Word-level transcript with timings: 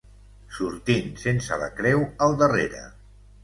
Sortint 0.59 1.11
sense 1.25 1.61
la 1.67 1.69
creu 1.77 2.05
al 2.29 2.37
darrere. 2.43 2.87